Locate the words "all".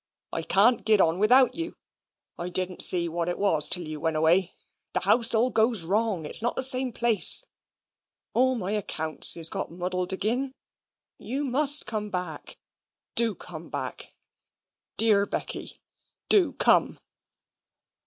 5.35-5.51, 8.33-8.55